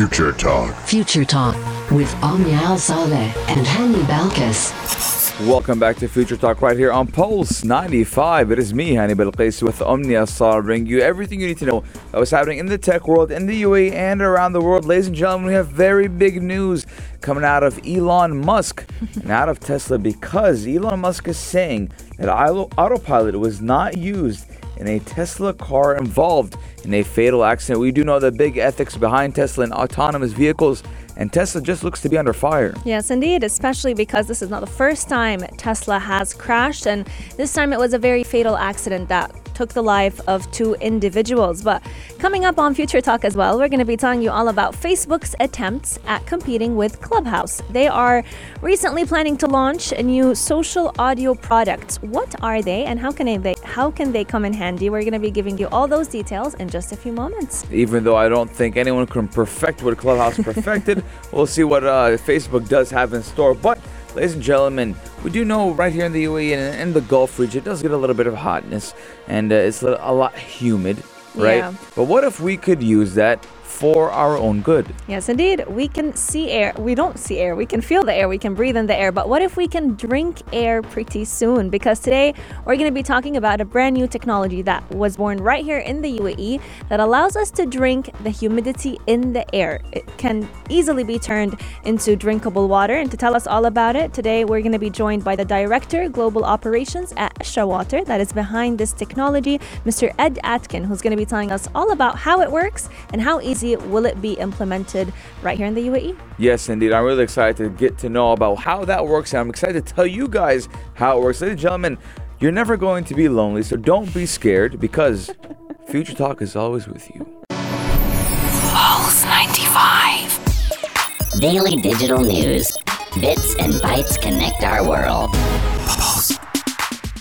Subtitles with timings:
[0.00, 0.76] Future Talk.
[0.86, 1.56] Future Talk
[1.90, 5.44] with Omnia Al Saleh and Hani Balkis.
[5.44, 8.52] Welcome back to Future Talk right here on Pulse 95.
[8.52, 11.84] It is me, Hani Balqis, with Omnia Sal, bringing you everything you need to know
[12.12, 14.84] that was happening in the tech world, in the UAE, and around the world.
[14.84, 16.86] Ladies and gentlemen, we have very big news
[17.20, 22.28] coming out of Elon Musk and out of Tesla because Elon Musk is saying that
[22.28, 24.46] autopilot was not used
[24.78, 27.80] in a Tesla car involved in a fatal accident.
[27.80, 30.82] We do know the big ethics behind Tesla and autonomous vehicles
[31.18, 32.74] and Tesla just looks to be under fire.
[32.84, 37.52] Yes, indeed, especially because this is not the first time Tesla has crashed, and this
[37.52, 41.64] time it was a very fatal accident that took the life of two individuals.
[41.64, 41.82] But
[42.20, 44.72] coming up on Future Talk as well, we're going to be telling you all about
[44.72, 47.60] Facebook's attempts at competing with Clubhouse.
[47.70, 48.22] They are
[48.62, 51.96] recently planning to launch a new social audio product.
[52.02, 54.90] What are they and how can they how can they come in handy?
[54.90, 57.66] We're going to be giving you all those details in just a few moments.
[57.72, 61.02] Even though I don't think anyone can perfect what Clubhouse perfected,
[61.32, 63.54] we'll see what uh, Facebook does have in store.
[63.54, 63.80] But
[64.18, 67.38] ladies and gentlemen, we do know right here in the UAE and in the Gulf
[67.38, 68.92] region, it does get a little bit of hotness
[69.28, 71.04] and uh, it's a lot humid,
[71.36, 71.58] right?
[71.58, 71.74] Yeah.
[71.94, 73.46] But what if we could use that
[73.78, 74.92] for our own good.
[75.06, 75.64] Yes, indeed.
[75.68, 76.72] We can see air.
[76.76, 77.54] We don't see air.
[77.54, 78.28] We can feel the air.
[78.28, 79.12] We can breathe in the air.
[79.12, 81.70] But what if we can drink air pretty soon?
[81.70, 85.38] Because today we're going to be talking about a brand new technology that was born
[85.38, 89.80] right here in the UAE that allows us to drink the humidity in the air.
[89.92, 92.94] It can easily be turned into drinkable water.
[92.94, 95.44] And to tell us all about it, today we're going to be joined by the
[95.44, 100.12] Director Global Operations at Eshara Water that is behind this technology, Mr.
[100.18, 103.40] Ed Atkin, who's going to be telling us all about how it works and how
[103.40, 106.18] easy will it be implemented right here in the UAE?
[106.38, 106.92] Yes, indeed.
[106.92, 109.32] I'm really excited to get to know about how that works.
[109.32, 111.40] And I'm excited to tell you guys how it works.
[111.40, 111.98] Ladies and gentlemen,
[112.40, 115.30] you're never going to be lonely, so don't be scared because
[115.88, 117.26] Future Talk is always with you.
[117.48, 121.40] Pulse 95.
[121.40, 122.76] Daily digital news.
[123.20, 125.30] Bits and bytes connect our world.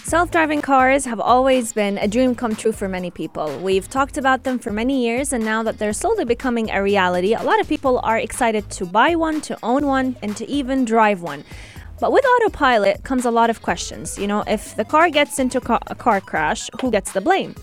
[0.07, 3.59] Self driving cars have always been a dream come true for many people.
[3.59, 7.33] We've talked about them for many years, and now that they're slowly becoming a reality,
[7.33, 10.85] a lot of people are excited to buy one, to own one, and to even
[10.85, 11.43] drive one.
[11.99, 14.17] But with autopilot comes a lot of questions.
[14.17, 17.53] You know, if the car gets into a car crash, who gets the blame?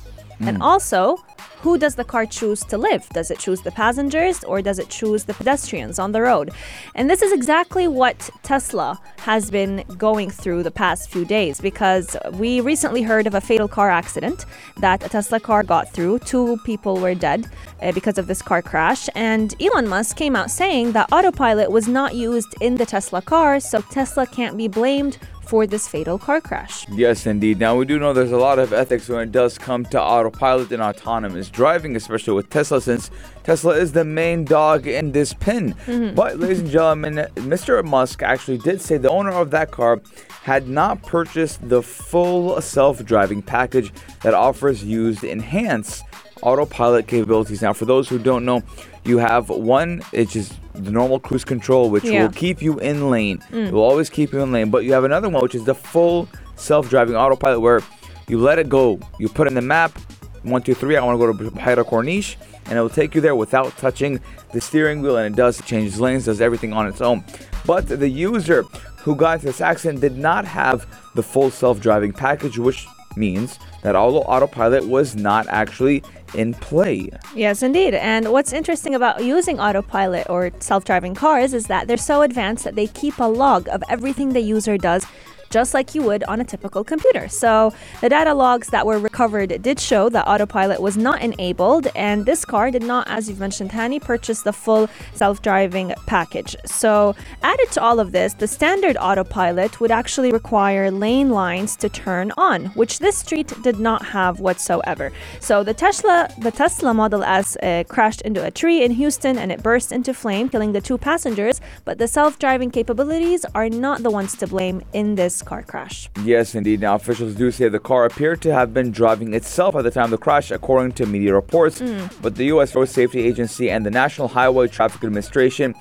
[0.40, 0.48] Mm.
[0.48, 1.18] And also,
[1.64, 3.08] who does the car choose to live?
[3.14, 6.50] Does it choose the passengers or does it choose the pedestrians on the road?
[6.94, 12.18] And this is exactly what Tesla has been going through the past few days because
[12.32, 14.44] we recently heard of a fatal car accident
[14.76, 16.18] that a Tesla car got through.
[16.18, 17.48] Two people were dead
[17.80, 19.08] uh, because of this car crash.
[19.14, 23.58] And Elon Musk came out saying that autopilot was not used in the Tesla car,
[23.58, 25.16] so Tesla can't be blamed
[25.47, 26.87] for this fatal car crash.
[26.91, 27.59] Yes, indeed.
[27.59, 30.72] Now, we do know there's a lot of ethics when it does come to autopilot
[30.72, 33.10] and autonomous driving, especially with Tesla, since
[33.43, 35.75] Tesla is the main dog in this pin.
[35.87, 36.15] Mm-hmm.
[36.15, 37.84] But, ladies and gentlemen, Mr.
[37.84, 40.00] Musk actually did say the owner of that car
[40.43, 46.05] had not purchased the full self driving package that offers used enhanced
[46.44, 47.62] autopilot capabilities.
[47.62, 48.62] Now, for those who don't know,
[49.05, 52.22] you have one, it's just the normal cruise control, which yeah.
[52.22, 53.38] will keep you in lane.
[53.50, 53.69] Mm.
[53.69, 54.71] It will always keep you in lane.
[54.71, 57.81] But you have another one, which is the full self driving autopilot, where
[58.28, 59.00] you let it go.
[59.19, 59.99] You put in the map,
[60.43, 63.21] one, two, three, I want to go to Buhaira Corniche, and it will take you
[63.21, 64.21] there without touching
[64.53, 65.16] the steering wheel.
[65.16, 67.25] And it does, it changes lanes, does everything on its own.
[67.66, 68.62] But the user
[68.99, 73.59] who got into this accident did not have the full self driving package, which means
[73.82, 76.03] that although autopilot was not actually
[76.34, 77.10] in play.
[77.34, 77.94] Yes, indeed.
[77.94, 82.64] And what's interesting about using autopilot or self driving cars is that they're so advanced
[82.64, 85.06] that they keep a log of everything the user does
[85.54, 87.28] just like you would on a typical computer.
[87.28, 92.26] So the data logs that were recovered did show that autopilot was not enabled, and
[92.26, 96.56] this car did not, as you've mentioned, Hani, purchase the full self driving package.
[96.66, 97.14] So
[97.44, 102.32] added to all of this, the standard autopilot would actually require lane lines to turn
[102.37, 105.12] on, which this street did not have whatsoever.
[105.38, 109.53] So the Tesla, the Tesla Model S uh, crashed into a tree in Houston and
[109.53, 111.61] it burst into flame, killing the two passengers.
[111.84, 116.11] But the self-driving capabilities are not the ones to blame in this car crash.
[116.25, 116.81] Yes, indeed.
[116.81, 120.05] Now, officials do say the car appeared to have been driving itself at the time
[120.05, 121.81] of the crash, according to media reports.
[121.81, 122.12] Mm.
[122.23, 122.75] But the U.S.
[122.75, 125.75] Road Safety Agency and the National Highway Traffic Administration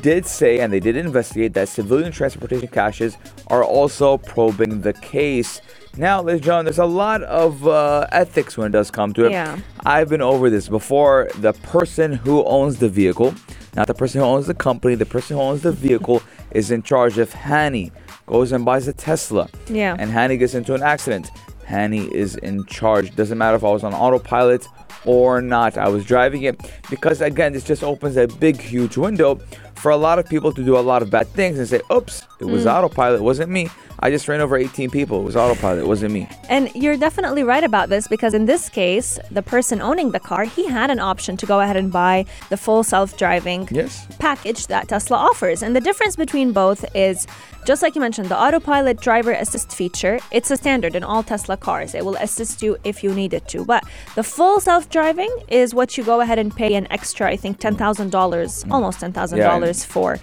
[0.00, 3.16] did say, and they did investigate, that civilian transportation caches
[3.48, 5.60] are also probing the case.
[5.96, 9.26] Now, ladies and gentlemen, there's a lot of uh, ethics when it does come to
[9.26, 9.32] it.
[9.32, 9.58] Yeah.
[9.84, 11.28] I've been over this before.
[11.36, 13.34] The person who owns the vehicle,
[13.74, 16.22] not the person who owns the company, the person who owns the vehicle
[16.52, 17.90] is in charge of Hani
[18.28, 19.48] goes and buys a Tesla.
[19.68, 19.96] Yeah.
[19.98, 21.30] And Hani gets into an accident.
[21.66, 23.14] Hani is in charge.
[23.16, 24.66] Doesn't matter if I was on autopilot
[25.04, 25.76] or not.
[25.76, 29.40] I was driving it because, again, this just opens a big, huge window
[29.74, 32.26] for a lot of people to do a lot of bad things and say, oops,
[32.40, 32.74] it was mm.
[32.74, 33.68] autopilot, it wasn't me.
[34.00, 35.20] I just ran over 18 people.
[35.20, 36.28] It was autopilot, it wasn't me.
[36.48, 40.44] And you're definitely right about this because in this case, the person owning the car,
[40.44, 44.06] he had an option to go ahead and buy the full self-driving Yes.
[44.18, 45.62] package that Tesla offers.
[45.62, 47.26] And the difference between both is
[47.68, 51.54] just like you mentioned, the autopilot driver assist feature, it's a standard in all Tesla
[51.54, 51.94] cars.
[51.94, 53.62] It will assist you if you need it to.
[53.62, 53.84] But
[54.14, 58.70] the full self-driving is what you go ahead and pay an extra, I think $10,000,
[58.70, 60.16] almost $10,000 for.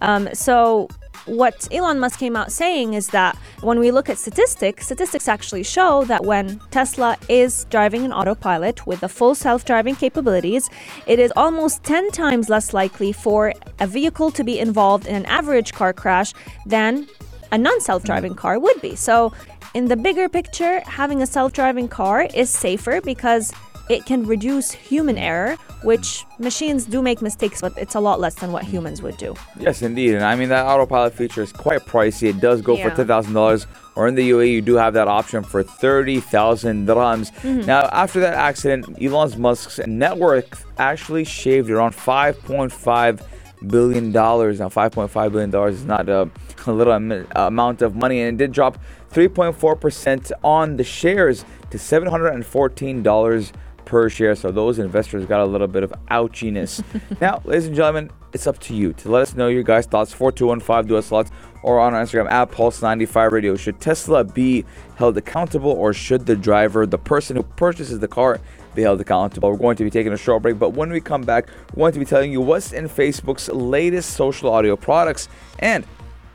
[0.00, 0.88] Um, so
[1.28, 5.62] what Elon Musk came out saying is that when we look at statistics, statistics actually
[5.62, 10.70] show that when Tesla is driving an autopilot with the full self driving capabilities,
[11.06, 15.26] it is almost 10 times less likely for a vehicle to be involved in an
[15.26, 16.32] average car crash
[16.66, 17.06] than
[17.52, 18.96] a non self driving car would be.
[18.96, 19.32] So,
[19.74, 23.52] in the bigger picture, having a self driving car is safer because
[23.88, 28.34] it can reduce human error, which machines do make mistakes, but it's a lot less
[28.34, 29.34] than what humans would do.
[29.58, 30.14] Yes, indeed.
[30.14, 32.28] And I mean, that autopilot feature is quite pricey.
[32.30, 32.88] It does go Yeah.
[32.90, 37.32] for $10,000, or in the UAE, you do have that option for 30,000 dirhams.
[37.42, 37.66] Mm-hmm.
[37.66, 43.20] Now, after that accident, Elon Musk's net worth actually shaved around $5.5
[43.66, 44.12] billion.
[44.12, 46.30] Now, $5.5 billion is not a,
[46.66, 48.78] a little am- amount of money, and it did drop
[49.12, 53.52] 3.4% on the shares to $714
[53.88, 54.36] per share.
[54.36, 56.84] So those investors got a little bit of ouchiness.
[57.20, 60.12] now, ladies and gentlemen, it's up to you to let us know your guys' thoughts.
[60.12, 61.30] 4215 do us lots
[61.62, 63.56] or on our Instagram at Pulse95 Radio.
[63.56, 68.38] Should Tesla be held accountable or should the driver, the person who purchases the car,
[68.74, 69.50] be held accountable?
[69.50, 71.94] We're going to be taking a short break, but when we come back, we're going
[71.94, 75.30] to be telling you what's in Facebook's latest social audio products.
[75.60, 75.86] And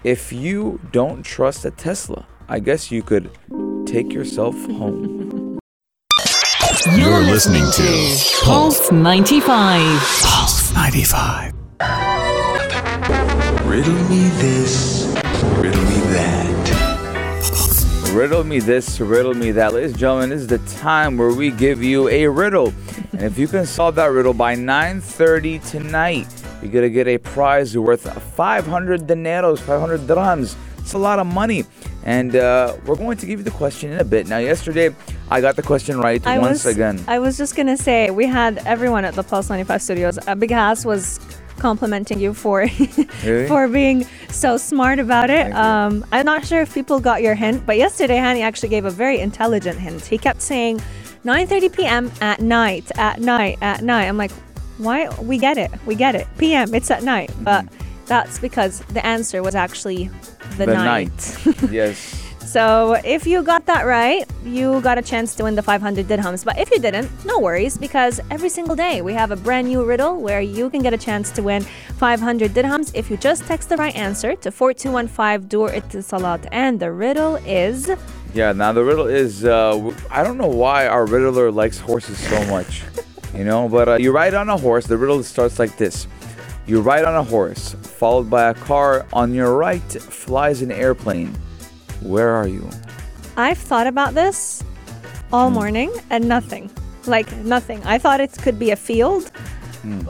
[0.04, 3.30] if you don't trust a Tesla, I guess you could
[3.86, 5.13] take yourself home.
[6.92, 9.46] You're listening to Pulse 95.
[10.22, 11.54] Pulse 95.
[13.66, 15.06] Riddle me this,
[15.60, 16.52] riddle me that.
[18.14, 19.74] Riddle me this, riddle me that.
[19.74, 22.74] Ladies and gentlemen, this is the time where we give you a riddle.
[23.14, 26.28] And if you can solve that riddle by 9.30 tonight,
[26.62, 30.58] you're going to get a prize worth 500 dineros, 500 dirhams.
[30.80, 31.64] It's a lot of money.
[32.04, 34.28] And uh, we're going to give you the question in a bit.
[34.28, 34.90] Now, yesterday,
[35.34, 37.04] I got the question right I once was, again.
[37.08, 40.20] I was just gonna say we had everyone at the Pulse 95 studios.
[40.28, 41.20] Uh, Big Hass was
[41.58, 42.58] complimenting you for
[43.24, 43.48] Really?
[43.48, 45.52] for being so smart about it.
[45.54, 48.92] Um, I'm not sure if people got your hint, but yesterday Hani actually gave a
[48.92, 50.06] very intelligent hint.
[50.06, 50.82] He kept saying
[51.26, 52.12] 9:30 p.m.
[52.22, 54.06] at night, at night, at night.
[54.08, 54.32] I'm like,
[54.78, 55.10] why?
[55.20, 56.28] We get it, we get it.
[56.38, 57.66] PM, it's at night, but
[58.06, 60.10] that's because the answer was actually
[60.58, 60.66] the, Mm-hmm.
[60.66, 61.46] the night.
[61.46, 61.72] night.
[61.72, 62.23] yes.
[62.54, 66.46] So if you got that right, you got a chance to win the 500 dirhams.
[66.46, 69.84] But if you didn't, no worries because every single day we have a brand new
[69.84, 71.64] riddle where you can get a chance to win
[71.98, 76.48] 500 dirhams if you just text the right answer to 4215 du Etisalat.
[76.52, 77.90] And the riddle is
[78.36, 82.38] Yeah, now the riddle is uh, I don't know why our riddler likes horses so
[82.46, 82.84] much,
[83.34, 84.86] you know, but uh, you ride on a horse.
[84.86, 86.06] The riddle starts like this
[86.68, 89.08] You ride on a horse, followed by a car.
[89.12, 91.34] On your right flies an airplane.
[92.04, 92.70] Where are you?
[93.38, 94.64] I've thought about this
[95.32, 96.70] all morning and nothing.
[97.08, 97.82] Like nothing.
[97.86, 99.32] I thought it could be a field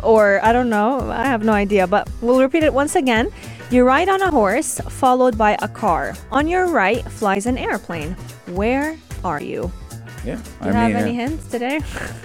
[0.03, 1.09] or I don't know.
[1.09, 1.87] I have no idea.
[1.87, 3.31] But we'll repeat it once again.
[3.71, 6.13] You ride on a horse, followed by a car.
[6.31, 8.15] On your right flies an airplane.
[8.47, 9.71] Where are you?
[10.23, 11.79] Yeah, Do you have any hints today?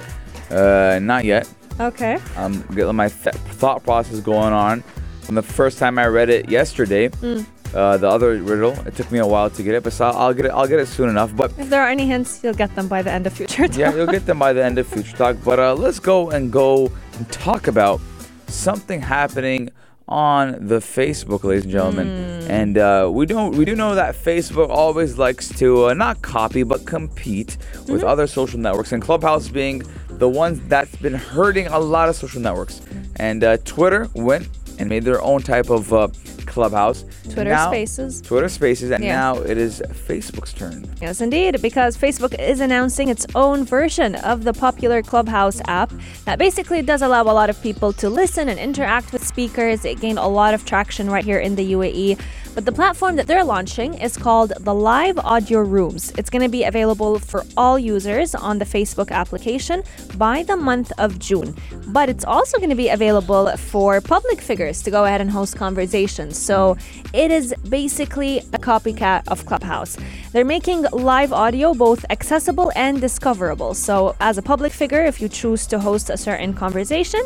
[0.50, 1.48] uh, not yet.
[1.80, 2.18] Okay.
[2.36, 4.82] I'm getting my th- thought process going on.
[5.22, 7.44] From the first time I read it yesterday, Mm.
[7.74, 10.32] Uh, the other riddle, it took me a while to get it, but so I'll
[10.34, 10.50] get it.
[10.50, 11.34] I'll get it soon enough.
[11.36, 13.76] But If there are any hints, you'll get them by the end of future talk.
[13.76, 15.36] yeah, you'll get them by the end of Future Talk.
[15.44, 18.00] But uh, let's go and go and talk about
[18.46, 19.70] something happening
[20.08, 22.08] on the Facebook, ladies and gentlemen.
[22.48, 26.62] And uh, we don't we do know that Facebook always likes to uh, not copy
[26.62, 27.58] but compete
[27.88, 32.16] with other social networks, and Clubhouse being the ones that's been hurting a lot of
[32.16, 32.80] social networks.
[33.16, 36.08] And uh, Twitter went and made their own type of uh,
[36.46, 37.04] Clubhouse.
[37.24, 38.20] Twitter Now- Spaces.
[38.22, 39.12] Twitter Spaces, and Yeah.
[39.16, 40.88] now it is Facebook's turn.
[41.00, 45.92] Yes, indeed, because Facebook is announcing its own version of the popular Clubhouse app
[46.24, 49.84] that basically does allow a lot of people to listen and interact with speakers.
[49.84, 52.18] It gained a lot of traction right here in the UAE.
[52.58, 56.12] But the platform that they're launching is called the Live Audio Rooms.
[56.18, 59.84] It's going to be available for all users on the Facebook application
[60.16, 61.54] by the month of June.
[61.86, 65.56] But it's also going to be available for public figures to go ahead and host
[65.56, 66.36] conversations.
[66.36, 66.76] So
[67.14, 69.96] it is basically a copycat of Clubhouse.
[70.32, 73.74] They're making live audio both accessible and discoverable.
[73.74, 77.22] So, as a public figure, if you choose to host a certain conversation,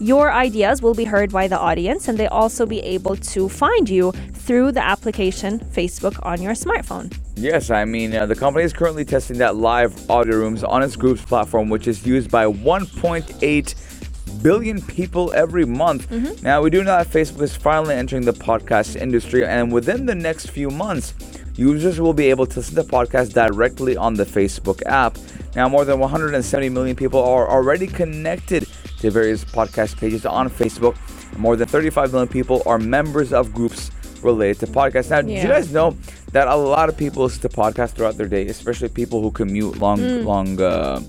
[0.00, 3.90] your ideas will be heard by the audience and they also be able to find
[3.90, 4.12] you
[4.46, 7.12] through the application Facebook on your smartphone.
[7.34, 10.94] Yes, I mean, uh, the company is currently testing that live audio rooms on its
[10.94, 16.10] group's platform, which is used by 1.8 billion people every month.
[16.42, 20.14] Now, we do know that Facebook is finally entering the podcast industry, and within the
[20.14, 21.14] next few months,
[21.56, 25.18] users will be able to listen to podcasts directly on the Facebook app.
[25.56, 28.68] Now, more than 170 million people are already connected
[29.00, 30.96] to various podcast pages on Facebook.
[31.36, 33.90] More than 35 million people are members of groups
[34.26, 35.10] related to podcasts.
[35.10, 35.96] Now, did you guys know
[36.32, 39.78] that a lot of people listen to podcasts throughout their day, especially people who commute
[39.78, 41.00] long, long uh,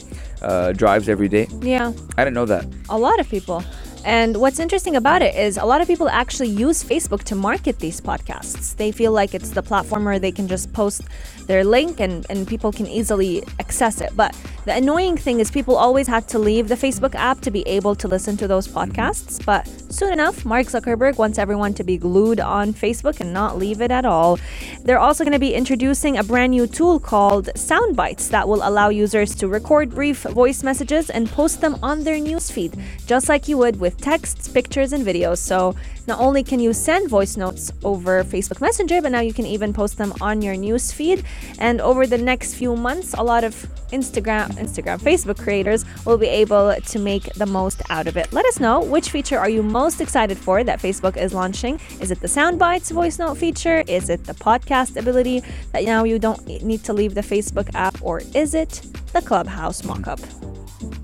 [0.41, 1.47] uh, drives every day?
[1.61, 1.91] Yeah.
[2.17, 2.65] I didn't know that.
[2.89, 3.63] A lot of people.
[4.05, 7.79] And what's interesting about it is a lot of people actually use Facebook to market
[7.79, 8.75] these podcasts.
[8.77, 11.01] They feel like it's the platform where they can just post
[11.47, 14.15] their link and, and people can easily access it.
[14.15, 14.33] But
[14.67, 17.95] the annoying thing is people always had to leave the Facebook app to be able
[17.95, 18.91] to listen to those mm-hmm.
[18.91, 19.43] podcasts.
[19.45, 23.79] But soon enough, Mark Zuckerberg wants everyone to be glued on Facebook and not leave
[23.79, 24.37] it at all.
[24.83, 28.89] They're also going to be introducing a brand new tool called Soundbites that will allow
[28.89, 33.57] users to record brief voice messages and post them on their newsfeed, just like you
[33.57, 35.37] would with texts, pictures, and videos.
[35.37, 39.45] So not only can you send voice notes over Facebook Messenger, but now you can
[39.45, 41.23] even post them on your newsfeed.
[41.57, 46.27] And over the next few months, a lot of Instagram, Instagram, Facebook creators will be
[46.27, 48.31] able to make the most out of it.
[48.33, 51.79] Let us know which feature are you most excited for that Facebook is launching.
[52.01, 53.83] Is it the Soundbites voice note feature?
[53.87, 57.97] Is it the podcast ability that now you don't need to leave the Facebook app,
[58.01, 58.81] or is it
[59.13, 60.21] the Clubhouse mockup?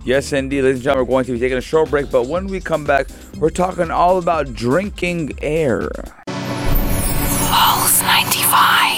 [0.06, 2.48] Yes, indeed, ladies and gentlemen, we're going to be taking a short break, but when
[2.48, 5.90] we come back, we're talking all about drinking air.
[6.28, 8.92] Pulse 95.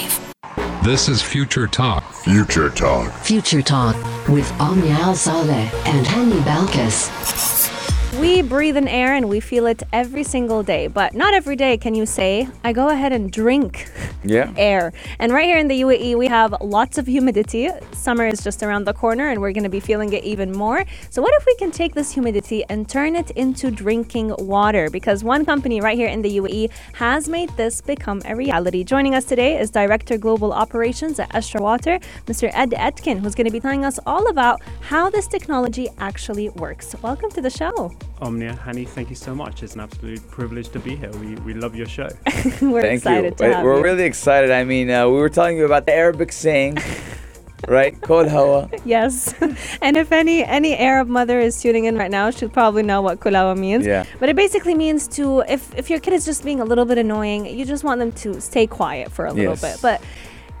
[0.86, 2.04] This is Future Talk.
[2.12, 3.12] Future Talk.
[3.24, 3.96] Future Talk
[4.28, 7.65] with Omnia Al Saleh and Hani Balkis.
[8.14, 11.76] We breathe in air and we feel it every single day, but not every day
[11.76, 13.90] can you say, I go ahead and drink
[14.24, 14.52] Yeah.
[14.56, 14.92] air.
[15.18, 17.68] And right here in the UAE, we have lots of humidity.
[17.92, 20.84] Summer is just around the corner and we're going to be feeling it even more.
[21.10, 24.88] So, what if we can take this humidity and turn it into drinking water?
[24.90, 28.82] Because one company right here in the UAE has made this become a reality.
[28.82, 32.50] Joining us today is Director Global Operations at Eshara Water, Mr.
[32.54, 36.96] Ed Atkin, who's going to be telling us all about how this technology actually works.
[37.02, 37.92] Welcome to the show.
[38.20, 39.62] Omnia, Hani, thank you so much.
[39.62, 41.10] It's an absolute privilege to be here.
[41.20, 42.08] We, we love your show.
[42.62, 43.36] we're Thank excited you.
[43.36, 43.82] to Wait, have we're you.
[43.84, 44.50] really excited.
[44.50, 46.78] I mean, uh, we were telling you about the Arabic saying,
[47.68, 48.00] right?
[48.00, 48.70] Kol hawa.
[48.86, 49.34] Yes.
[49.82, 53.20] and if any any Arab mother is tuning in right now, she'll probably know what
[53.20, 53.84] kulawa means.
[53.86, 54.04] Yeah.
[54.18, 56.96] But it basically means to if if your kid is just being a little bit
[56.96, 59.60] annoying, you just want them to stay quiet for a little Yes.
[59.60, 59.82] bit.
[59.82, 60.00] But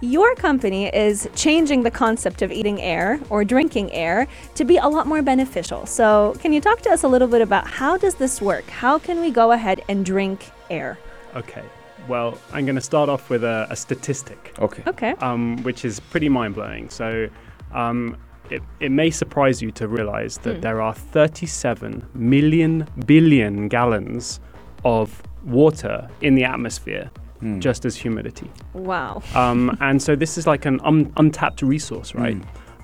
[0.00, 4.86] your company is changing the concept of eating air or drinking air to be a
[4.86, 5.86] lot more beneficial.
[5.86, 8.68] So, can you talk to us a little bit about how does this work?
[8.68, 10.98] How can we go ahead and drink air?
[11.34, 11.64] Okay.
[12.08, 14.82] Well, I'm going to start off with a, a statistic, Okay.
[14.86, 15.10] Okay.
[15.20, 16.88] um, which is pretty mind blowing.
[16.90, 17.28] So,
[17.72, 18.16] um,
[18.50, 24.38] it, it may surprise you to realize that there are 37 million billion gallons
[24.84, 27.10] of water in the atmosphere
[27.58, 28.50] just as humidity.
[28.74, 29.22] Wow.
[29.34, 32.36] um, and so this is like an un- untapped resource, right?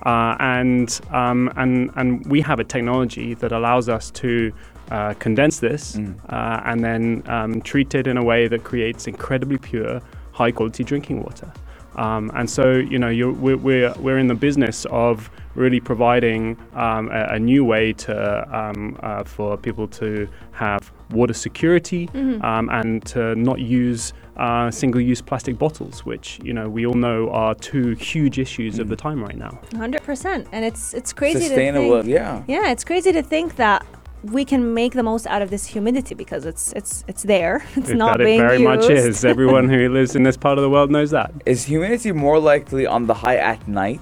[0.05, 4.51] Uh, and um, and and we have a technology that allows us to
[4.91, 5.97] uh, condense this
[6.29, 10.01] uh, and then um, treat it in a way that creates incredibly pure,
[10.33, 11.51] high quality drinking water.
[11.95, 16.57] Um, and so you know you're, we're, we're we're in the business of really providing
[16.73, 22.09] um, a, a new way to um, uh, for people to have water security
[22.41, 27.29] um, and to not use uh, single-use plastic bottles, which you know we all know
[27.29, 29.59] are two huge issues of the time right now.
[29.71, 30.47] 100%.
[30.51, 31.97] And it's it's crazy Sustainable.
[31.97, 32.13] to think.
[32.13, 32.43] Yeah.
[32.47, 33.85] Yeah, it's crazy to think that
[34.23, 37.65] we can make the most out of this humidity because it's it's it's there.
[37.75, 38.63] It's not that it very used.
[38.63, 39.25] much is.
[39.25, 41.31] Everyone who lives in this part of the world knows that.
[41.45, 44.01] Is humidity more likely on the high at night?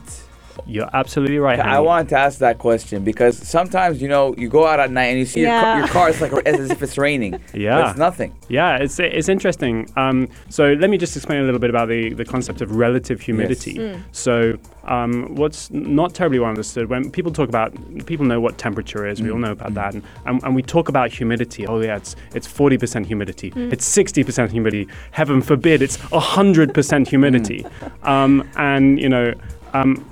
[0.65, 1.60] You're absolutely right.
[1.60, 1.86] I Hani.
[1.86, 5.20] wanted to ask that question because sometimes you know you go out at night and
[5.20, 7.31] you see your, car, your car it's like as if it's raining.
[7.51, 7.89] but Yeah.
[7.89, 8.36] it's nothing.
[8.50, 9.89] Yeah, it's it's interesting.
[9.96, 13.22] Um, so let me just explain a little bit about the, the concept of relative
[13.22, 14.01] humidity.
[14.12, 17.74] So um, what's not terribly well understood when people talk about
[18.05, 19.22] people know what temperature is.
[19.22, 21.67] We all know about that, and, and and we talk about humidity.
[21.67, 23.53] Oh yeah, it's it's forty percent humidity.
[23.55, 24.88] It's sixty percent humidity.
[25.12, 27.65] Heaven forbid, it's hundred percent humidity.
[28.03, 29.34] Um, and you know.
[29.74, 30.05] Um,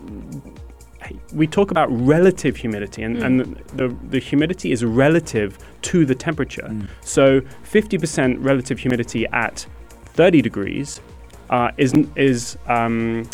[1.33, 6.69] we talk about relative humidity, and, and the, the humidity is relative to the temperature.
[7.01, 9.65] So, 50% relative humidity at
[10.05, 11.01] 30 degrees
[11.49, 13.27] uh, is, is um,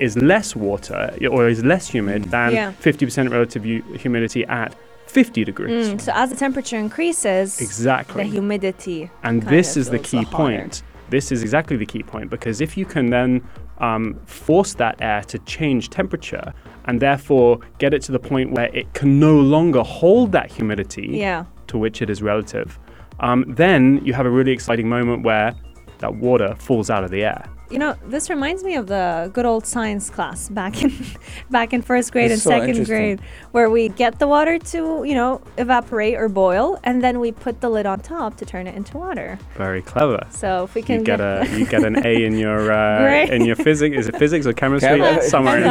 [0.00, 2.72] is less water or is less humid than Yeah.
[2.80, 4.74] 50% relative hu- humidity at
[5.06, 5.88] 50 degrees.
[5.90, 8.24] Mm, so as the temperature increases, Exactly.
[8.24, 9.10] the humidity.
[9.22, 10.36] And this is the key hotter.
[10.36, 10.82] point.
[11.10, 13.46] This is exactly the key point because if you can then
[13.78, 16.52] um, force that air to change temperature
[16.90, 21.06] and therefore get it to the point where it can no longer hold that humidity
[21.12, 21.44] Yeah.
[21.68, 22.80] to which it is relative,
[23.20, 25.54] um, then you have a really exciting moment where
[25.98, 27.44] that water falls out of the air.
[27.70, 30.92] You know, this reminds me of the good old science class back in
[31.50, 33.20] back in first grade That's and so second grade,
[33.52, 37.60] where we get the water to you know evaporate or boil, and then we put
[37.60, 39.38] the lid on top to turn it into water.
[39.56, 40.26] Very clever.
[40.30, 43.30] So if we can You get a you get an A in your uh, Great.
[43.30, 43.96] in your physics.
[43.96, 44.98] Is it physics or chemistry?
[44.98, 45.58] Chem- Somewhere.
[45.58, 45.64] In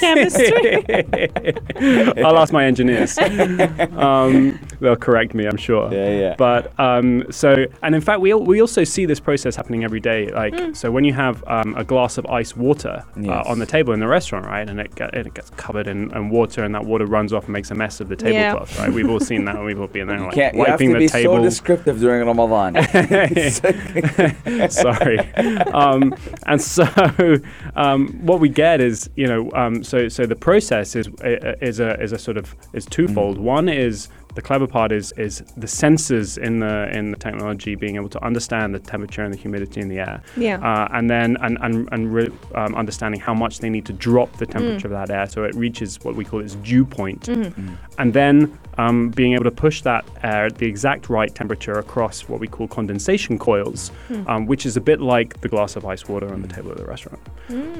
[0.00, 2.22] chemistry.
[2.24, 3.16] I'll ask my engineers.
[3.18, 5.92] um, they'll correct me, I'm sure.
[5.92, 6.34] Yeah, yeah.
[6.38, 10.30] But um, so, and in fact, we we also see this process happening every day.
[10.30, 10.72] Like, Hmm.
[10.72, 13.46] so when you have um, a glass of ice water Yes.
[13.46, 15.86] uh, on the table in the restaurant, right, and it, get, and it gets covered
[15.86, 18.34] in, in water, and that water runs off and makes a mess of the tablecloth,
[18.34, 18.50] Yeah.
[18.52, 18.92] tablecloth, right?
[18.92, 20.94] We've all seen that, and we've all been there, like Can't, you have wiping to
[20.94, 21.36] the be table.
[21.36, 22.74] so descriptive during Ramadan.
[24.70, 25.18] Sorry.
[25.72, 26.14] Um,
[26.46, 26.84] and so
[27.76, 31.80] um, what we get is, you know, um, so so the process is uh, is
[31.80, 33.38] a is a sort of is twofold.
[33.38, 37.96] One is the clever part is is the sensors in the in the technology being
[37.96, 40.22] able to understand the temperature and the humidity in the air.
[40.36, 40.58] Yeah.
[40.60, 44.36] Uh, and then and and, and re- um, understanding how much they need to drop
[44.36, 47.28] the temperature of that air so it reaches what we call its dew point.
[47.98, 52.28] And then um, being able to push that air at the exact right temperature across
[52.28, 53.90] what we call condensation coils,
[54.28, 56.78] um, which is a bit like the glass of ice water on the table of
[56.78, 57.20] the restaurant.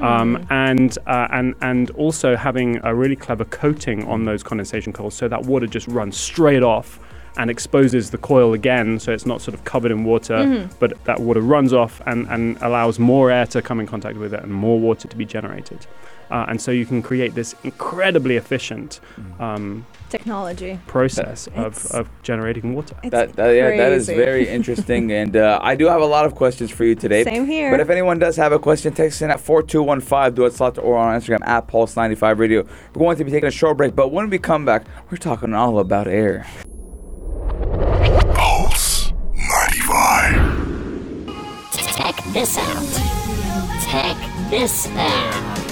[0.00, 5.14] Um, and, uh, and, and also having a really clever coating on those condensation coils
[5.14, 7.00] so that water just runs straight off
[7.36, 10.74] and exposes the coil again so it's not sort of covered in water, mm-hmm.
[10.80, 14.34] but that water runs off and, and allows more air to come in contact with
[14.34, 15.86] it and more water to be generated.
[16.30, 19.00] Uh, and so you can create this incredibly efficient
[19.38, 20.78] um, Technology.
[20.86, 22.96] process of, of generating water.
[23.02, 26.24] It's That, that, yeah, that is very interesting, and uh, I do have a lot
[26.24, 27.24] of questions for you today.
[27.24, 27.70] Same here.
[27.70, 30.96] But if anyone does have a question, text in at 4215, do it slot or
[30.96, 32.62] on Instagram at Pulse95 Radio.
[32.94, 35.54] We're going to be taking a short break, but when we come back, we're talking
[35.54, 36.46] all about air.
[38.34, 40.58] Pulse 95.
[41.72, 43.18] Check this out.
[43.90, 44.16] Check
[44.50, 45.67] this out.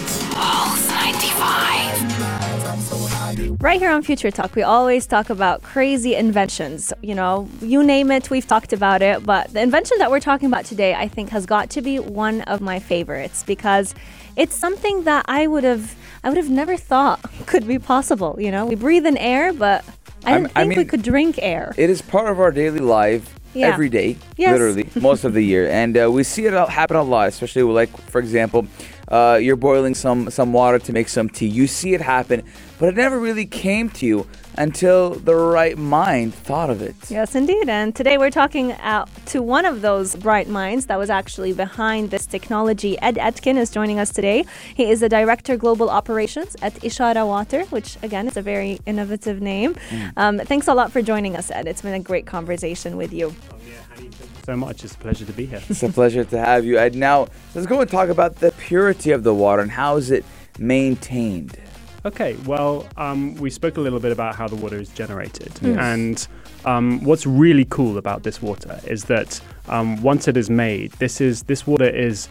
[1.36, 3.62] Pulse 95.
[3.62, 6.92] Right here on Future Talk, we always talk about crazy inventions.
[7.02, 9.24] You know, you name it, we've talked about it.
[9.24, 12.40] But the invention that we're talking about today, I think, has got to be one
[12.42, 13.94] of my favorites because
[14.36, 15.94] it's something that I would have,
[16.24, 18.36] I would have never thought could be possible.
[18.38, 19.84] You know, we breathe in air, but
[20.24, 21.74] I didn't I think we mean- could drink air.
[21.76, 23.66] It is part of our daily life Yeah.
[23.68, 24.52] every day, Yes.
[24.52, 25.68] literally, most of the year.
[25.68, 28.66] And uh, we see it happen a lot, especially like, for example,
[29.08, 31.46] uh, you're boiling some, some water to make some tea.
[31.46, 32.42] You see it happen,
[32.78, 34.26] but it never really came to you
[34.58, 36.94] until the right mind thought of it.
[37.08, 37.68] Yes, indeed.
[37.68, 42.10] And today we're talking out to one of those bright minds that was actually behind
[42.10, 42.98] this technology.
[43.00, 44.44] Ed Atkin is joining us today.
[44.74, 49.40] He is the Director Global Operations at Eshara Water, which again is a very innovative
[49.40, 49.76] name.
[50.16, 51.66] Um, thanks a lot for joining us, Ed.
[51.66, 53.34] It's been a great conversation with you.
[54.46, 54.84] So much.
[54.84, 55.60] It's a pleasure to be here.
[55.68, 56.94] It's a pleasure to have you, Ed.
[56.94, 60.24] Now, let's go and talk about the purity of the water and how is it
[60.58, 61.58] maintained.
[62.04, 65.52] Okay, well, um, we spoke a little bit about how the water is generated.
[65.76, 66.28] And
[66.64, 71.20] um, what's really cool about this water is that um, once it is made, this
[71.20, 72.28] is this water is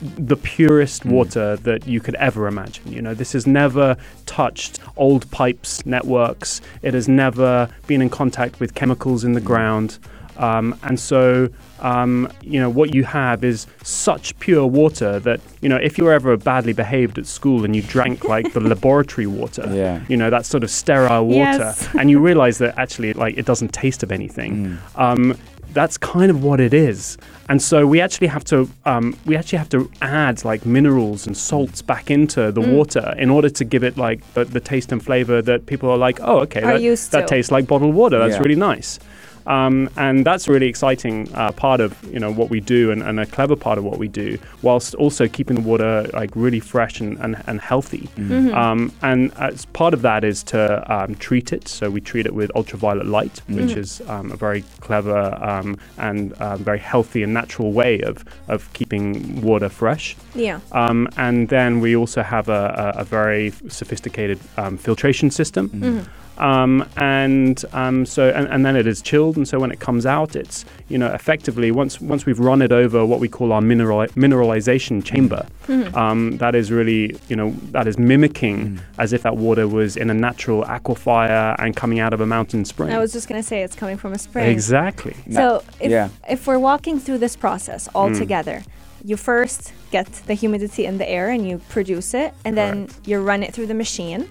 [0.00, 2.92] the purest water that you could ever imagine.
[2.92, 6.60] You know, this has never touched old pipes networks.
[6.82, 9.98] It has never been in contact with chemicals in the ground.
[10.36, 11.48] Um, and so,
[11.80, 16.04] um, you know, what you have is such pure water that, you know, if you
[16.04, 20.00] were ever badly behaved at school and you drank like the laboratory water, Yeah.
[20.08, 21.88] you know, that sort of sterile water, Yes.
[21.98, 24.78] and you realize that actually, like, it doesn't taste of anything.
[24.96, 25.36] Um,
[25.72, 27.18] that's kind of what it is.
[27.48, 31.36] And so we actually have to um, we actually have to add like minerals and
[31.36, 35.04] salts back into the water in order to give it like the, the taste and
[35.04, 38.18] flavor that people are like, oh, okay, that, that tastes like bottled water.
[38.20, 38.38] That's Yeah.
[38.42, 39.00] really nice.
[39.46, 43.02] Um, and that's a really exciting uh, part of you know what we do and,
[43.02, 46.60] and a clever part of what we do, whilst also keeping the water like really
[46.60, 48.08] fresh and, and, and healthy.
[48.54, 51.68] Um, and as part of that is to um, treat it.
[51.68, 56.32] So we treat it with ultraviolet light, which is um, a very clever um, and
[56.40, 60.16] um, very healthy and natural way of, of keeping water fresh.
[60.34, 60.60] Yeah.
[60.72, 66.06] Um, and then we also have a, a, a very sophisticated um, filtration system.
[66.38, 70.04] Um, and um, so and, and then it is chilled, and so when it comes
[70.04, 73.60] out, it's you know effectively once once we've run it over what we call our
[73.60, 75.46] mineral mineralization chamber,
[75.94, 80.10] um, that is really you know that is mimicking as if that water was in
[80.10, 82.92] a natural aquifer and coming out of a mountain spring.
[82.92, 84.50] I was just going to say it's coming from a spring.
[84.50, 85.14] exactly.
[85.30, 86.08] So if, yeah.
[86.28, 88.14] if we're walking through this process all Hmm.
[88.18, 88.62] together,
[89.04, 93.20] you first get the humidity in the air and you produce it, and then you
[93.20, 94.28] run it through the machine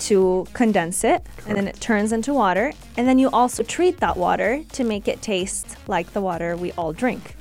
[0.00, 4.16] to condense it, and then it turns into water, and then you also treat that
[4.16, 7.36] water to make it taste like the water we all drink.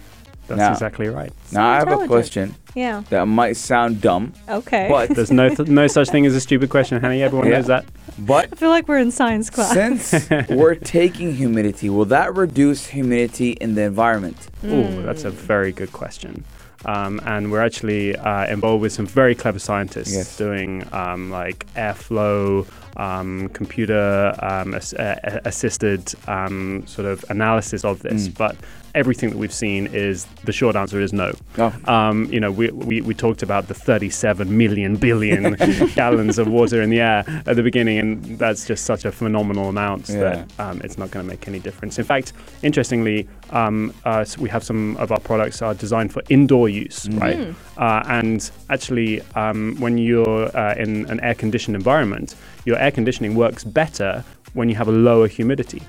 [0.49, 1.31] That's Now- exactly right.
[1.51, 3.03] Now I have a question Yeah.
[3.09, 4.87] that might sound dumb, Okay.
[4.89, 7.21] but There's no th- no such thing as a stupid question, Honey.
[7.23, 7.57] Everyone Yeah.
[7.57, 7.85] knows that.
[8.17, 9.71] but I feel like we're in science class.
[9.73, 14.37] since we're taking humidity, will that reduce humidity in the environment?
[14.65, 16.43] Oh, that's a very good question.
[16.85, 20.37] Um, and we're actually uh, involved with some very clever scientists Yes.
[20.37, 22.65] doing um, like airflow,
[22.99, 28.27] um, computer um, ass- uh, assisted um, sort of analysis of this.
[28.27, 28.55] But
[28.95, 31.31] everything that we've seen is the short answer is no.
[31.59, 31.73] Oh.
[31.85, 35.53] Um, you know, we, we, we talked about the 37 million billion
[35.95, 39.69] gallons of water in the air at the beginning, and that's just such a phenomenal
[39.69, 40.19] amount Yeah.
[40.19, 41.99] that um, it's not going to make any difference.
[41.99, 42.33] In fact,
[42.63, 47.07] interestingly, um, uh, s- we have some of our products are designed for indoor use,
[47.11, 47.53] right?
[47.77, 52.35] Uh, and actually, um, when you're uh, in an air-conditioned environment,
[52.69, 55.81] your air conditioning works better when you have a lower humidity.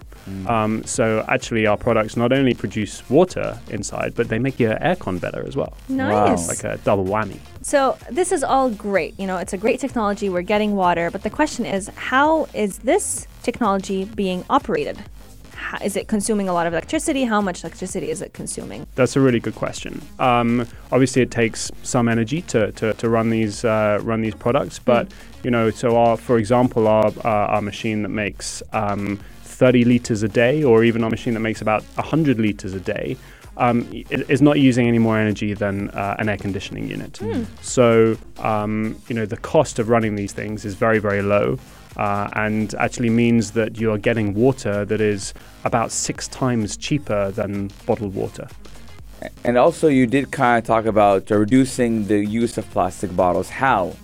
[0.46, 5.20] Um, so actually, our products not only produce water inside, but they make your aircon
[5.20, 5.72] better as well.
[5.88, 6.48] nice.
[6.48, 7.38] Like a double whammy.
[7.62, 9.18] So this is all great.
[9.18, 10.28] You know, it's a great technology.
[10.28, 14.98] We're getting water, but the question is, how is this technology being operated?
[15.60, 17.24] How, is it consuming a lot of electricity?
[17.24, 18.86] How much electricity is it consuming?
[18.94, 20.00] That's a really good question.
[20.18, 24.78] Um, obviously, it takes some energy to, to, to run these uh, run these products,
[24.78, 25.12] but
[25.44, 30.22] you know, so our for example, our uh, our machine that makes um, 30 liters
[30.22, 33.16] a day, or even our machine that makes about 100 liters a day.
[33.56, 37.20] Um, is not using any more energy than uh, an air conditioning unit.
[37.60, 41.58] So, um, you know, the cost of running these things is very, very low
[41.96, 47.30] uh, and actually means that you are getting water that is about six times cheaper
[47.32, 48.48] than bottled water.
[49.44, 53.50] And also, you did kind of talk about uh, reducing the use of plastic bottles.
[53.50, 53.94] How?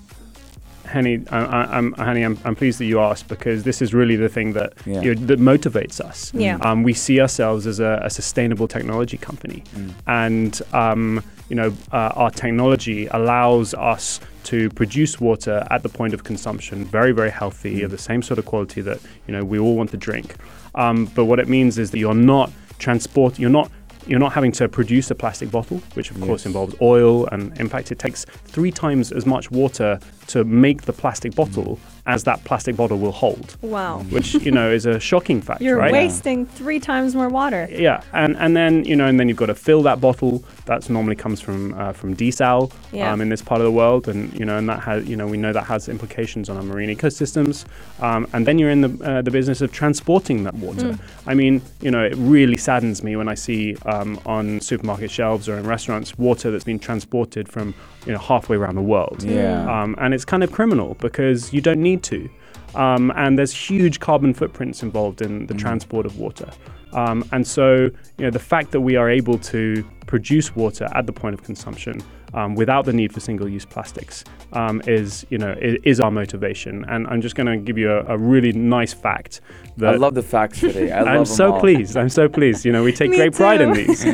[0.85, 4.17] Hani, I, I, I'm, Hani, I'm, I'm pleased that you asked because this is really
[4.17, 5.01] the thing that Yeah.
[5.03, 6.33] you know, that motivates us.
[6.35, 6.59] Yeah.
[6.61, 9.65] Um, we see ourselves as a, a sustainable technology company,
[10.07, 16.15] and um, you know uh, our technology allows us to produce water at the point
[16.15, 19.59] of consumption, very very healthy, of the same sort of quality that you know we
[19.59, 20.37] all want to drink.
[20.75, 23.71] Um, but what it means is that you're not transport, you're not
[24.07, 27.69] you're not having to produce a plastic bottle, which of course involves oil, and in
[27.69, 32.43] fact, it takes three times as much water to make the plastic bottle as that
[32.45, 34.01] plastic bottle will hold, Wow.
[34.11, 35.93] which you know is a shocking fact, You're right?
[35.93, 37.69] wasting three times more water.
[37.71, 40.45] Yeah, and and then you know, and then you've got to fill that bottle.
[40.65, 43.13] That's normally comes from uh, from desal Yeah.
[43.13, 45.27] um, in this part of the world, and you know, and that has you know
[45.27, 47.65] we know that has implications on our marine ecosystems.
[48.01, 50.97] Um, and then you're in the uh, the business of transporting that water.
[51.27, 55.49] I mean, you know, it really saddens me when I see um, on supermarket shelves
[55.49, 57.75] or in restaurants water that's been transported from
[58.07, 59.23] you know halfway around the world.
[59.23, 59.83] Yeah.
[59.83, 62.29] Um, and it's kind of criminal because you don't need to.
[62.75, 66.51] Um, and there's huge carbon footprints involved in the transport of water.
[66.93, 71.07] Um, and so, you know, the fact that we are able to produce water at
[71.07, 72.01] the point of consumption
[72.37, 74.23] um, without the need for single-use plastics
[74.53, 76.85] um, is, you know, is, is our motivation.
[76.89, 79.41] And I'm just going to give you a, a really nice fact
[79.79, 80.93] that I love the facts today.
[80.93, 81.61] I I'm them so all.
[81.61, 81.97] pleased.
[81.97, 82.65] I'm so pleased.
[82.65, 84.05] You know, we take Me great pride in these.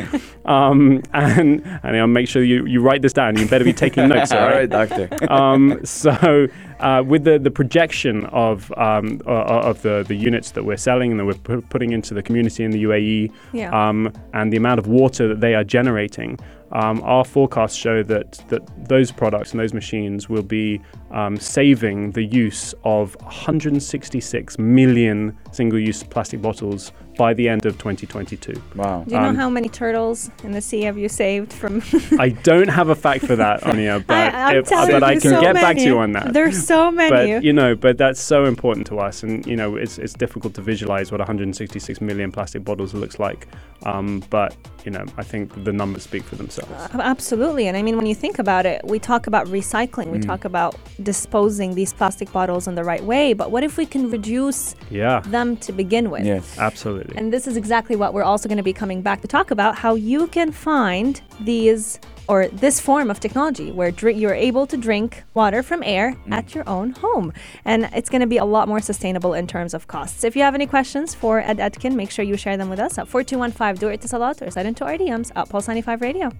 [0.45, 3.37] Um, and and I'll make sure you, you write this down.
[3.37, 4.31] You better be taking notes.
[4.33, 4.89] All all right, right.
[4.89, 5.31] doctor.
[5.31, 6.47] um, so
[6.79, 9.29] uh, with the, the projection of um, uh,
[9.69, 12.63] of the, the units that we're selling and that we're pu- putting into the community
[12.63, 13.69] in the UAE Yeah.
[13.89, 16.37] um, and the amount of water that they are generating,
[16.73, 20.81] um, our forecasts show that, that those products and those machines will be
[21.13, 28.59] um, saving the use of 166 million single-use plastic bottles by the end of 2022.
[28.75, 29.03] Wow.
[29.07, 31.83] Do you know Um, how many turtles in the sea have you saved from?
[32.19, 35.31] I don't have a fact for that, Anya, but, I, if, telling but I can
[35.31, 36.33] so get back to you on that.
[36.33, 37.33] There's so many.
[37.33, 40.55] but you know, but that's so important to us, and you know, it's it's difficult
[40.55, 43.47] to visualize what 166 million plastic bottles looks like.
[43.85, 46.71] Um, but you know, I think the numbers speak for themselves.
[46.71, 47.67] Uh, Absolutely.
[47.67, 50.75] And I mean, when you think about it, we talk about recycling, we talk about
[51.03, 53.33] disposing these plastic bottles in the right way.
[53.33, 56.25] But what if we can reduce Yeah, them to begin with?
[56.25, 56.57] Yes.
[56.57, 57.15] absolutely.
[57.17, 59.75] And this is exactly what we're also going to be coming back to talk about
[59.75, 64.77] how you can find these or this form of technology where dri- you're able to
[64.77, 66.31] drink water from air Mm.
[66.33, 67.33] at your own home.
[67.65, 70.23] And it's going to be a lot more sustainable in terms of costs.
[70.23, 72.97] If you have any questions for Ed Atkin, make sure you share them with us
[72.97, 76.31] at 4215 du Etisalat or send into our DMs at Pulse 95 Radio.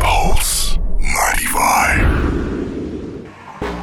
[0.00, 2.13] Pulse 95.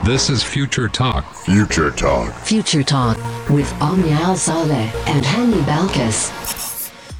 [0.03, 1.31] This is Future Talk.
[1.31, 2.33] Future Talk.
[2.33, 3.17] Future Talk
[3.51, 6.60] with Omnia Al Saleh and Hani Balkis.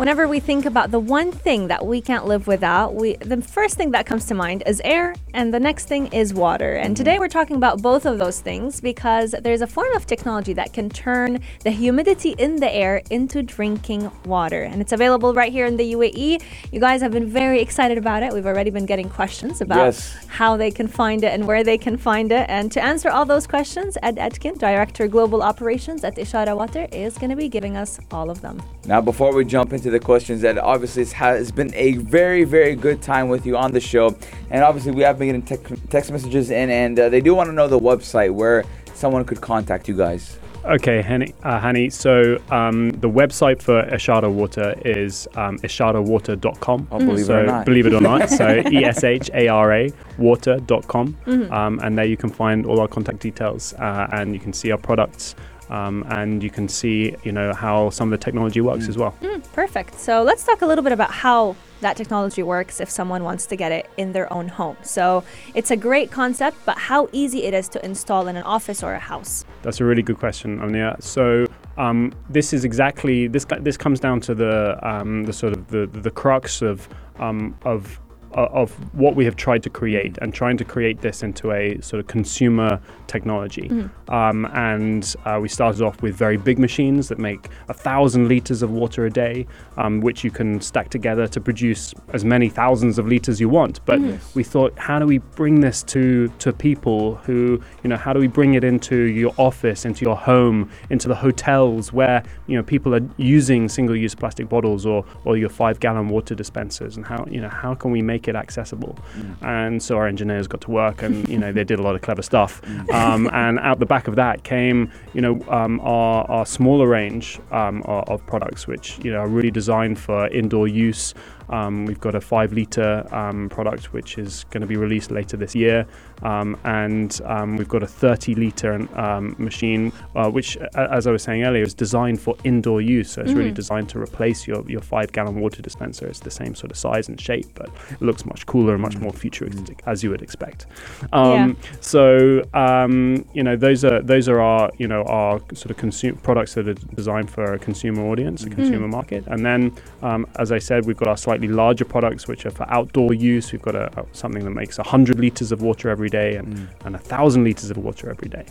[0.02, 3.78] Whenever we think about the one thing that we can't live without, we the first
[3.78, 6.74] thing that comes to mind is air, and the next thing is water.
[6.74, 6.94] And mm-hmm.
[6.96, 10.74] today we're talking about both of those things because there's a form of technology that
[10.74, 15.68] can turn the humidity in the air into drinking water, and it's available right here
[15.68, 16.42] in the UAE.
[16.72, 18.34] You guys have been very excited about it.
[18.34, 20.18] We've already been getting questions about Yes.
[20.26, 22.48] how they can find it and where they can find it.
[22.50, 27.20] And to answer all those questions, Ed Atkin, Director Global Operations at Eshara Water, is
[27.20, 28.64] going to be giving us all of them.
[28.86, 32.44] Now, before we jump into the questions, that obviously it's, ha- it's been a very,
[32.44, 34.18] very good time with you on the show,
[34.50, 37.48] and obviously we have been getting tec- text messages in, and uh, they do want
[37.48, 38.66] to know the website where
[38.96, 40.38] someone could contact you guys.
[40.64, 41.34] Okay, Hani.
[41.44, 46.88] Uh, Hani so um, the website for Eshara Water is um, esharawater.com.
[46.92, 47.66] Oh, believe it so or not.
[47.66, 48.30] believe it or not.
[48.30, 49.90] So E S H A R A
[50.20, 51.18] water.com.
[51.52, 54.72] Um, and there you can find all our contact details uh, and you can see
[54.72, 55.36] our products.
[55.72, 59.16] Um, and you can see, you know, how some of the technology works as well.
[59.54, 60.00] Perfect.
[60.00, 63.56] So let's talk a little bit about how that technology works if someone wants to
[63.56, 64.78] get it in their own home.
[64.84, 65.24] So
[65.56, 68.94] it's a great concept, but how easy it is to install in an office or
[68.94, 69.46] a house.
[69.64, 70.98] That's a really good question, Omnia.
[71.00, 73.46] So um, this is exactly this.
[73.62, 76.88] This comes down to the um, the sort of the the crux of
[77.20, 78.00] um, of
[78.34, 82.00] of what we have tried to create and trying to create this into a sort
[82.00, 83.70] of consumer technology.
[84.10, 88.62] Um, and uh, we started off with very big machines that make a thousand liters
[88.62, 92.98] of water a day, um, which you can stack together to produce as many thousands
[93.00, 93.84] of liters you want.
[93.86, 94.00] But
[94.36, 98.20] we thought, how do we bring this to to people who, you know, how do
[98.20, 102.64] we bring it into your office, into your home, into the hotels where you know
[102.64, 107.42] people are using single-use plastic bottles or or your five-gallon water dispensers, and how you
[107.42, 108.98] know how can we make it accessible?
[109.42, 112.02] And so our engineers got to work, and you know they did a lot of
[112.02, 112.62] clever stuff.
[112.92, 117.40] Um, and out the back of that came, you know, um, our, our smaller range
[117.52, 121.14] um, of, of products, which you know are really designed for indoor use.
[121.50, 125.38] Um, we've got a five liter um, product which is going to be released later
[125.38, 125.86] this year,
[126.24, 131.24] um, and um, we've got a 30 liter um, machine, uh, which, as I was
[131.24, 133.12] saying earlier, is designed for indoor use.
[133.12, 136.08] So it's really designed to replace your, your five gallon water dispenser.
[136.08, 138.98] It's the same sort of size and shape, but it looks much cooler and much
[138.98, 140.68] more futuristic, as you would expect.
[141.14, 145.78] Um, So um, you know those are those are our you know our sort of
[145.78, 149.26] consumer products that are designed for a consumer audience, a consumer market.
[149.28, 152.66] And then, um, as I said, we've got our slightly larger products which are for
[152.70, 153.54] outdoor use.
[153.54, 156.94] We've got a, a- something that makes 100 liters of water every day and, and
[156.94, 158.44] 1,000 liters of water every day.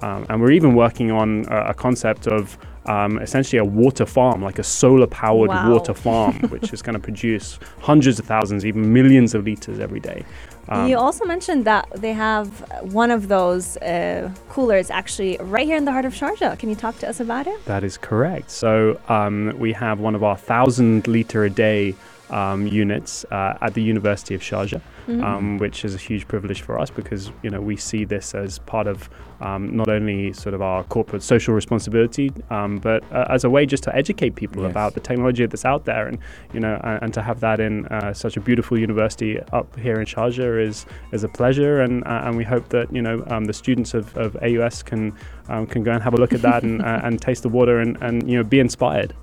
[0.00, 4.42] Um, and we're even working on a, a concept of um, essentially a water farm,
[4.42, 5.72] like a solar powered Wow.
[5.72, 10.00] water farm, which is going to produce hundreds of thousands, even millions of liters every
[10.00, 10.22] day.
[10.68, 12.48] Um, you also mentioned that they have
[12.92, 16.58] one of those uh, coolers actually right here in the heart of Sharjah.
[16.58, 17.64] Can you talk to us about it?
[17.66, 18.50] That is correct.
[18.50, 21.94] So um, we have one of our thousand liter a day
[22.30, 24.80] um, units uh, at the University of Sharjah,
[25.22, 28.58] um, which is a huge privilege for us because you know we see this as
[28.60, 29.08] part of
[29.40, 33.66] um, not only sort of our corporate social responsibility, um, but uh, as a way
[33.66, 34.70] just to educate people Yes.
[34.70, 36.18] about the technology that's out there, and
[36.52, 40.00] you know, and, and to have that in uh, such a beautiful university up here
[40.00, 43.44] in Sharjah is is a pleasure, and uh, and we hope that you know um,
[43.44, 45.12] the students of, of AUS can
[45.48, 47.80] um, can go and have a look at that and uh, and taste the water
[47.80, 49.14] and, and you know be inspired.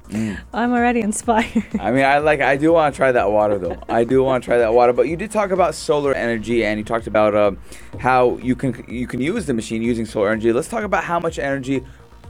[0.53, 1.63] I'm already inspired.
[1.79, 2.39] I mean, I like.
[2.41, 3.77] I do want to try that water, though.
[3.89, 4.93] I do want to try that water.
[4.93, 7.51] But you did talk about solar energy, and you talked about uh,
[7.99, 10.51] how you can you can use the machine using solar energy.
[10.53, 11.83] Let's talk about how much energy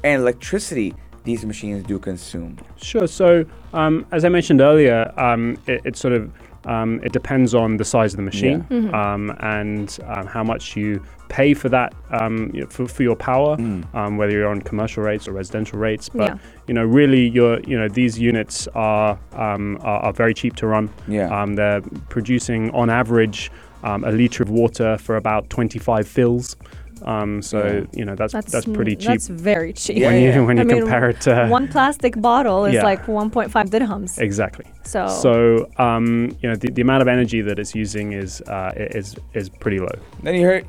[0.04, 2.58] and electricity these machines do consume.
[2.78, 3.08] Sure.
[3.08, 6.32] So, um, as I mentioned earlier, um, it, it sort of
[6.66, 11.04] um, it depends on the size of the machine um, and um, how much you
[11.28, 13.56] pay for that um, you know, for, for your power,
[13.94, 16.08] um, whether you're on commercial rates or residential rates.
[16.08, 16.38] But Yeah.
[16.68, 20.68] you know, really, your you know these units are um, are, are very cheap to
[20.68, 20.90] run.
[21.08, 21.28] Yeah.
[21.38, 23.52] Um, they're producing on average
[23.84, 26.56] um, a liter of water for about 25 fils.
[27.06, 27.86] Um, so Yeah.
[28.00, 29.98] you know that's that's, pretty cheap That's very cheap.
[29.98, 32.84] Yeah, when you when you I mean, compare it to One plastic bottle is Yeah.
[32.84, 34.20] like 1.5 dirhams.
[34.20, 34.66] exactly.
[34.84, 38.72] So, So um, you know the, the amount of energy that it's using is uh,
[38.76, 39.96] is is pretty low.
[40.24, 40.66] Then you heard.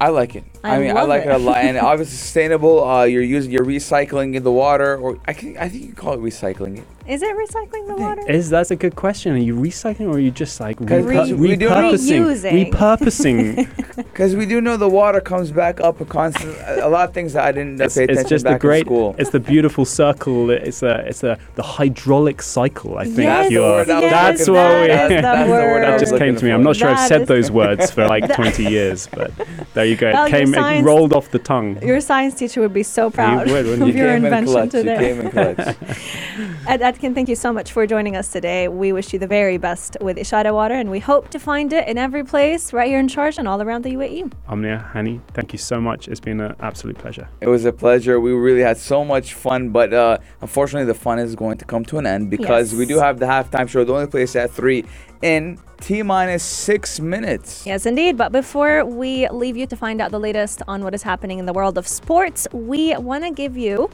[0.00, 0.44] I like it.
[0.64, 1.28] I, I mean, I like it.
[1.28, 1.34] it.
[1.34, 2.82] a lot, and obviously sustainable.
[2.86, 6.14] Uh, you're using, you're recycling in the water, or I can, I think you call
[6.14, 6.82] it recycling.
[7.06, 8.20] Is it recycling the water?
[8.30, 9.32] Is that's a good question?
[9.32, 12.22] Are you recycling or are you just like 'Cause repu- we do- repurposing?
[12.26, 12.70] Reusing.
[12.70, 13.68] Repurposing.
[13.98, 16.54] Because we do know the water comes back up a constant.
[16.58, 18.80] a a lot of things that I didn't it's, pay it's just back the great.
[18.80, 19.14] in school.
[19.18, 20.50] It's the beautiful circle.
[20.50, 21.06] It's a.
[21.08, 22.98] It's a the hydraulic cycle.
[22.98, 23.62] I think Yes, you're.
[23.62, 24.80] word I was that's looking what for.
[24.82, 24.86] we.
[24.88, 26.50] That is the That's the word That just came to me.
[26.52, 29.32] I'm not sure I've said those words for like 20 years, but
[29.74, 30.10] there you go.
[30.10, 30.47] It came.
[30.54, 31.82] Science- It rolled off the tongue.
[31.82, 33.98] Your science teacher would be so proud would, of he?
[33.98, 34.74] your came in invention clutch.
[34.74, 34.98] You today.
[34.98, 35.76] came in clutch.
[36.68, 38.68] Ed Atkin, thank you so much for joining us today.
[38.68, 41.88] We wish you the very best with Eshara water, and we hope to find it
[41.88, 44.32] in every place right here in Sharjah and all around the UAE.
[44.48, 46.08] Omnia, Hani, thank you so much.
[46.08, 47.28] It's been an absolute pleasure.
[47.40, 48.20] It was a pleasure.
[48.20, 51.84] We really had so much fun, but uh, unfortunately, the fun is going to come
[51.86, 54.84] to an end because we do have the halftime show, the only place at three
[55.22, 57.64] in T minus six minutes.
[57.66, 58.16] Yes, indeed.
[58.16, 61.46] But before we leave you to find out the latest on what is happening in
[61.46, 63.88] the world of sports, we want to give you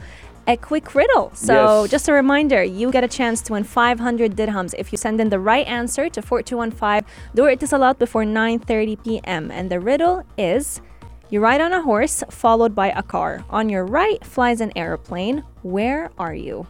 [0.47, 1.31] a quick riddle.
[1.33, 1.91] So, Yes.
[1.91, 5.29] just a reminder you get a chance to win 500 dirhams if you send in
[5.29, 9.49] the right answer to 4215 du Etisalat before 9:30 p.m.
[9.51, 10.81] And the riddle is
[11.29, 13.43] you ride on a horse followed by a car.
[13.49, 15.43] On your right flies an airplane.
[15.63, 16.67] Where are you?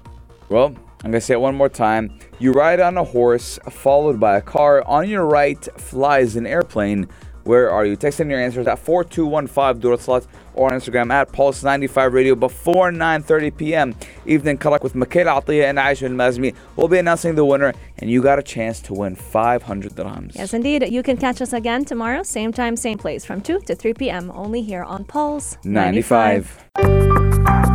[0.50, 2.18] Well, I'm going to say it one more time.
[2.40, 4.84] You ride on a horse, followed by a car.
[4.88, 7.08] On your right flies an airplane.
[7.44, 7.96] Where are you?
[7.96, 12.90] Text in your answers at 4215 du Etisalat or on Instagram at Pulse95 Radio before
[12.90, 13.96] 9.30 p.m.
[14.26, 18.24] Evening Karak with Michaela Atiyah and Aisha Al-Mazmi will be announcing the winner, and you
[18.24, 20.34] got a chance to win 500 dirhams.
[20.34, 20.92] Yes, indeed.
[20.92, 24.32] You can catch us again tomorrow, same time, same place, from 2 to 3 p.m.
[24.34, 27.75] only here on Pulse 95.